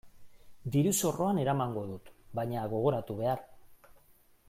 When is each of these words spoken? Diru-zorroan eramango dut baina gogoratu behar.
Diru-zorroan 0.75 1.41
eramango 1.43 1.83
dut 1.91 2.11
baina 2.41 2.67
gogoratu 2.75 3.19
behar. 3.23 3.45